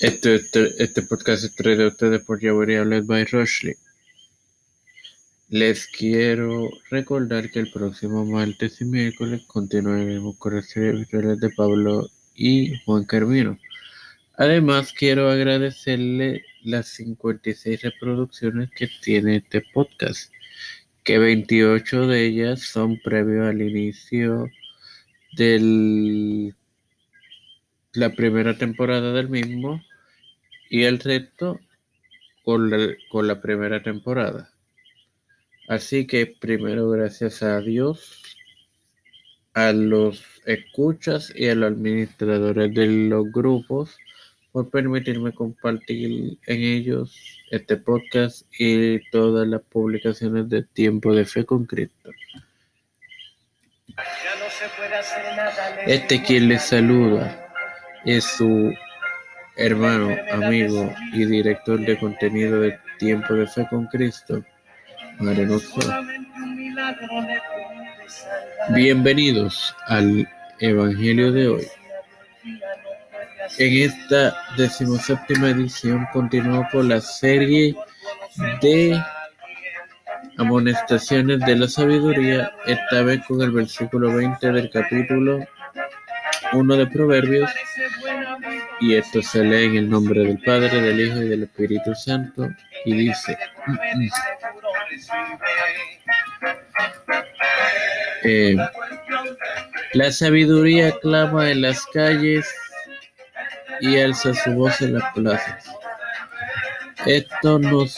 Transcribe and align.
Este, 0.00 0.36
este, 0.36 0.80
este 0.80 1.02
podcast 1.02 1.42
es 1.42 1.56
traído 1.56 1.86
a 1.86 1.88
ustedes 1.88 2.22
por 2.22 2.40
Yaburia 2.40 2.84
Led 2.84 3.04
by 3.06 3.24
Rushley. 3.24 3.74
Les 5.48 5.88
quiero 5.88 6.70
recordar 6.88 7.50
que 7.50 7.58
el 7.58 7.72
próximo 7.72 8.24
martes 8.24 8.80
y 8.80 8.84
miércoles 8.84 9.42
continuaremos 9.48 10.36
con 10.36 10.54
las 10.54 10.66
series 10.66 11.08
de 11.10 11.50
Pablo 11.50 12.08
y 12.36 12.78
Juan 12.84 13.06
Carmino. 13.06 13.58
Además, 14.36 14.92
quiero 14.92 15.28
agradecerle 15.30 16.44
las 16.62 16.86
56 16.90 17.82
reproducciones 17.82 18.70
que 18.70 18.88
tiene 19.02 19.38
este 19.38 19.64
podcast, 19.74 20.32
que 21.02 21.18
28 21.18 22.06
de 22.06 22.24
ellas 22.24 22.62
son 22.62 23.00
previo 23.00 23.48
al 23.48 23.60
inicio 23.62 24.48
de 25.36 26.54
la 27.94 28.10
primera 28.10 28.56
temporada 28.56 29.12
del 29.12 29.28
mismo 29.28 29.82
y 30.70 30.84
el 30.84 30.98
resto 30.98 31.60
con 32.44 32.70
la, 32.70 32.94
con 33.10 33.26
la 33.26 33.40
primera 33.40 33.82
temporada. 33.82 34.50
Así 35.68 36.06
que 36.06 36.26
primero 36.26 36.88
gracias 36.88 37.42
a 37.42 37.60
Dios, 37.60 38.22
a 39.52 39.72
los 39.72 40.24
escuchas 40.46 41.32
y 41.34 41.48
a 41.48 41.54
los 41.54 41.72
administradores 41.72 42.72
de 42.74 42.86
los 42.86 43.30
grupos 43.30 43.98
por 44.52 44.70
permitirme 44.70 45.32
compartir 45.32 46.38
en 46.46 46.62
ellos 46.62 47.38
este 47.50 47.76
podcast 47.76 48.46
y 48.58 48.98
todas 49.10 49.46
las 49.46 49.60
publicaciones 49.62 50.48
de 50.48 50.62
Tiempo 50.62 51.14
de 51.14 51.24
Fe 51.26 51.44
con 51.44 51.66
Cristo. 51.66 52.10
Este 55.86 56.22
quien 56.22 56.48
les 56.48 56.62
saluda 56.62 57.46
es 58.04 58.24
su 58.24 58.72
hermano, 59.58 60.16
amigo 60.32 60.94
y 61.12 61.24
director 61.24 61.80
de 61.80 61.98
contenido 61.98 62.60
de 62.60 62.78
Tiempo 62.98 63.34
de 63.34 63.46
Fe 63.46 63.66
con 63.68 63.86
Cristo, 63.86 64.42
Marenoso. 65.18 65.80
Bienvenidos 68.70 69.74
al 69.88 70.28
Evangelio 70.60 71.32
de 71.32 71.48
hoy. 71.48 71.66
En 73.58 73.90
esta 73.90 74.36
decimoséptima 74.56 75.50
edición 75.50 76.06
continuó 76.12 76.64
con 76.70 76.88
la 76.88 77.00
serie 77.00 77.74
de 78.62 78.96
amonestaciones 80.36 81.40
de 81.40 81.56
la 81.56 81.66
sabiduría, 81.66 82.52
esta 82.66 83.02
vez 83.02 83.20
con 83.26 83.42
el 83.42 83.50
versículo 83.50 84.14
20 84.14 84.52
del 84.52 84.70
capítulo 84.70 85.40
1 86.52 86.76
de 86.76 86.86
Proverbios, 86.86 87.50
y 88.80 88.94
esto 88.94 89.22
se 89.22 89.44
lee 89.44 89.64
en 89.64 89.76
el 89.76 89.90
nombre 89.90 90.20
del 90.20 90.38
Padre, 90.38 90.80
del 90.80 91.00
Hijo 91.00 91.22
y 91.22 91.28
del 91.28 91.42
Espíritu 91.44 91.94
Santo, 91.94 92.48
y 92.84 92.94
dice, 92.94 93.38
eh, 98.24 98.56
la 99.94 100.12
sabiduría 100.12 100.92
clama 101.00 101.50
en 101.50 101.62
las 101.62 101.84
calles 101.86 102.46
y 103.80 103.98
alza 103.98 104.34
su 104.34 104.52
voz 104.52 104.80
en 104.80 104.94
las 104.94 105.12
plazas. 105.14 105.64
Esto 107.06 107.58
nos 107.58 107.96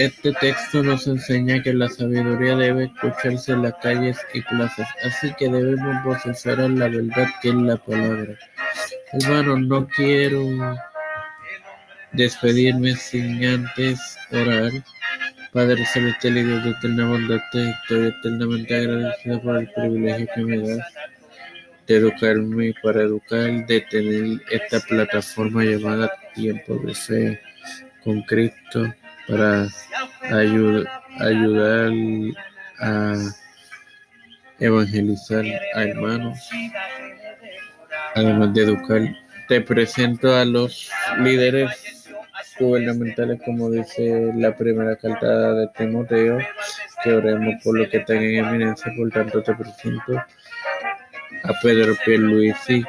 este 0.00 0.32
texto 0.32 0.82
nos 0.82 1.06
enseña 1.06 1.62
que 1.62 1.74
la 1.74 1.86
sabiduría 1.88 2.56
debe 2.56 2.84
escucharse 2.84 3.52
en 3.52 3.62
las 3.62 3.74
calles 3.82 4.16
y 4.32 4.40
plazas, 4.40 4.88
así 5.04 5.30
que 5.34 5.46
debemos 5.48 6.02
vociferar 6.04 6.70
la 6.70 6.88
verdad 6.88 7.28
que 7.42 7.50
es 7.50 7.54
la 7.54 7.76
palabra. 7.76 8.34
Hermano, 9.12 9.56
no 9.58 9.86
quiero 9.88 10.76
despedirme 12.12 12.94
sin 12.94 13.44
antes 13.44 13.98
orar. 14.30 14.72
Padre 15.52 15.84
celestial 15.86 16.38
y 16.38 16.44
Dios 16.44 16.64
de 16.64 16.70
eterna 16.70 17.08
bondad, 17.08 17.40
estoy 17.52 18.06
eternamente 18.06 18.74
agradecido 18.76 19.42
por 19.42 19.56
el 19.58 19.68
privilegio 19.72 20.28
que 20.34 20.42
me 20.42 20.58
das 20.58 20.86
de 21.88 21.96
educarme 21.96 22.72
para 22.84 23.02
educar, 23.02 23.66
de 23.66 23.80
tener 23.80 24.40
esta 24.48 24.78
plataforma 24.78 25.64
llamada 25.64 26.08
Tiempo 26.34 26.76
de 26.76 26.94
Fe 26.94 27.40
con 28.04 28.22
Cristo 28.22 28.94
para 29.26 29.66
ayudar 30.30 31.90
a 32.78 33.14
evangelizar 34.60 35.44
a 35.74 35.82
hermanos, 35.82 36.38
además 38.20 38.54
de 38.54 38.62
educar. 38.62 39.16
Te 39.48 39.60
presento 39.60 40.34
a 40.34 40.44
los 40.44 40.90
líderes 41.18 41.70
gubernamentales, 42.58 43.40
como 43.44 43.70
dice 43.70 44.32
la 44.36 44.54
primera 44.54 44.96
carta 44.96 45.54
de 45.54 45.68
Timoteo, 45.76 46.38
que 47.02 47.12
oremos 47.12 47.54
por 47.64 47.78
lo 47.78 47.88
que 47.88 47.98
están 47.98 48.18
en 48.18 48.44
eminencia, 48.44 48.92
por 48.96 49.10
tanto 49.10 49.42
te 49.42 49.54
presento 49.54 50.16
a 50.16 51.52
Pedro 51.62 51.96
Pierluisi, 52.04 52.84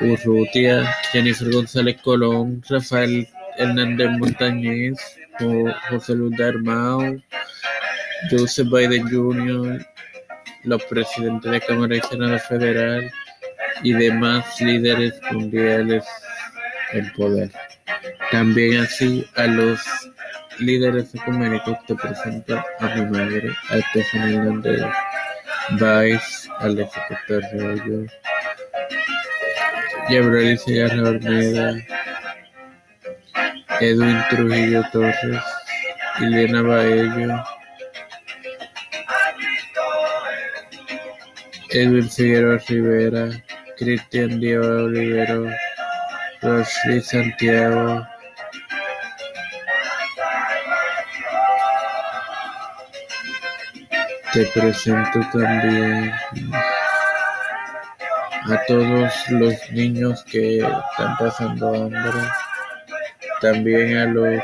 Urrutia, 0.00 0.84
Jennifer 1.12 1.50
González 1.50 2.00
Colón, 2.02 2.62
Rafael 2.68 3.28
Hernández 3.56 4.10
Montañez, 4.18 4.98
José 5.88 6.14
Luis 6.14 6.36
Darmao, 6.36 7.16
Joseph 8.30 8.68
Biden 8.68 9.08
Jr., 9.08 9.86
los 10.64 10.84
presidentes 10.84 11.50
de 11.50 11.60
Cámara 11.60 11.96
y 11.96 12.00
Senado 12.00 12.38
Federal 12.38 13.10
y 13.82 13.92
demás 13.92 14.60
líderes 14.60 15.14
mundiales 15.30 16.04
en 16.92 17.12
poder. 17.12 17.50
También 18.30 18.82
así 18.82 19.26
a 19.36 19.46
los 19.46 19.80
líderes 20.58 21.14
ecuménicos 21.14 21.76
te 21.86 21.94
presento 21.94 22.62
a 22.80 22.86
mi 22.94 23.06
madre, 23.06 23.50
a 23.70 23.78
Stephanie 23.90 24.36
Hernández 24.36 24.82
Vice, 25.70 26.48
al 26.58 26.76
secretario 26.90 28.06
Gabriel 30.08 30.58
Segarra 30.58 31.10
Ormeda, 31.10 31.74
Edwin 33.80 34.22
Trujillo 34.30 34.82
Torres, 34.92 35.42
Elena 36.20 36.62
Baello, 36.62 37.44
Edwin 41.70 42.10
Figueroa 42.10 42.58
Rivera, 42.68 43.30
Cristian 43.82 44.38
Díaz 44.38 44.64
Olivero, 44.64 45.50
Rosly 46.40 47.00
Santiago, 47.00 48.06
te 54.32 54.46
presento 54.54 55.20
también 55.32 56.12
a 58.44 58.60
todos 58.68 59.12
los 59.30 59.70
niños 59.72 60.22
que 60.30 60.58
están 60.58 61.16
pasando 61.18 61.74
hambre 61.74 62.22
también 63.40 63.98
a 63.98 64.04
los 64.04 64.40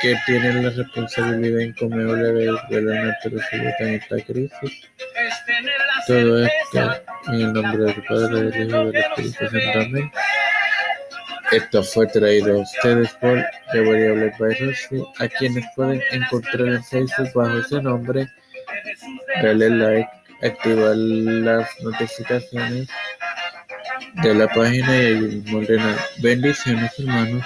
que 0.00 0.14
tienen 0.26 0.62
la 0.62 0.70
responsabilidad 0.70 1.58
incomiable 1.58 2.48
de 2.70 2.82
la 2.82 3.02
naturaleza 3.06 3.76
en 3.80 3.94
esta 3.94 4.20
crisis. 4.20 4.88
Todo 6.06 6.44
esto 6.44 7.11
en 7.28 7.34
el 7.34 7.52
nombre 7.52 7.84
del 7.84 8.02
Padre, 8.04 8.42
del 8.50 8.68
Hijo 8.68 8.82
y 8.82 8.86
del 8.86 8.96
Espíritu 8.96 9.38
Santo. 9.38 9.80
Amén. 9.80 10.12
Esto 11.52 11.82
fue 11.82 12.06
traído 12.06 12.56
a 12.56 12.62
ustedes 12.62 13.12
por 13.20 13.44
Hablar 13.74 14.32
by 14.38 14.54
Rossi, 14.54 15.04
a 15.18 15.28
quienes 15.28 15.64
pueden 15.76 16.02
encontrar 16.10 16.68
en 16.68 16.82
Facebook 16.84 17.28
bajo 17.34 17.58
ese 17.58 17.82
nombre. 17.82 18.26
Dale 19.42 19.68
like, 19.68 20.08
activar 20.42 20.96
las 20.96 21.68
notificaciones 21.82 22.88
de 24.22 24.34
la 24.34 24.48
página 24.48 24.96
y 24.96 25.06
el 25.06 25.42
mismo. 25.42 25.60
Bendiciones, 26.22 26.92
hermanos. 26.98 27.44